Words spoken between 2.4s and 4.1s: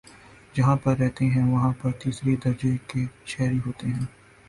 درجے کے شہری ہوتے ہیں